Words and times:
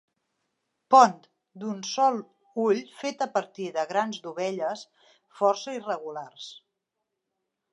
Pont 0.93 1.27
d'un 1.63 1.83
sol 1.89 2.17
ull 2.63 2.81
fet 3.01 3.21
a 3.25 3.27
partir 3.35 3.67
de 3.77 3.83
grans 3.93 4.19
dovelles 4.25 4.83
força 5.43 5.77
irregulars. 5.81 6.49